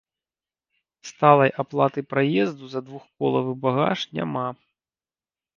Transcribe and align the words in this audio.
Сталай 1.09 1.51
аплаты 1.63 1.99
праезду 2.13 2.65
за 2.73 2.81
двухколавы 2.87 3.53
багаж 3.67 3.99
няма. 4.17 4.47